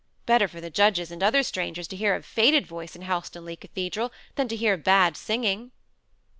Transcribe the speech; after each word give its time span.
Better 0.25 0.47
for 0.47 0.59
the 0.59 0.71
judges 0.71 1.11
and 1.11 1.21
other 1.21 1.43
strangers 1.43 1.87
to 1.89 1.95
hear 1.95 2.15
a 2.15 2.23
faded 2.23 2.65
voice 2.65 2.95
in 2.95 3.03
Helstonleigh 3.03 3.55
Cathedral, 3.57 4.11
than 4.33 4.47
to 4.47 4.55
hear 4.55 4.75
bad 4.75 5.15
singing." 5.15 5.71